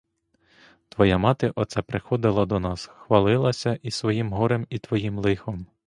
[0.89, 5.67] Твоя мати оце приходила до нас, хвалилася і своїм горем, і твоїм лихом.